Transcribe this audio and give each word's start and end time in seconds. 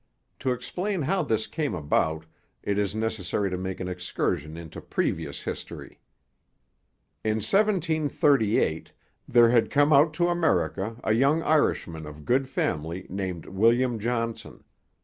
To 0.39 0.51
explain 0.51 1.03
how 1.03 1.21
this 1.21 1.45
came 1.45 1.75
about 1.75 2.25
it 2.63 2.79
is 2.79 2.95
necessary 2.95 3.51
to 3.51 3.55
make 3.59 3.79
an 3.79 3.87
excursion 3.87 4.57
into 4.57 4.81
previous 4.81 5.43
history. 5.43 5.99
In 7.23 7.35
1738 7.35 8.93
there 9.27 9.51
had 9.51 9.69
come 9.69 9.93
out 9.93 10.15
to 10.15 10.29
America 10.29 10.95
a 11.03 11.13
young 11.13 11.43
Irishman 11.43 12.07
of 12.07 12.25
good 12.25 12.49
family 12.49 13.05
named 13.11 13.45
William 13.45 13.99
Johnson. 13.99 14.63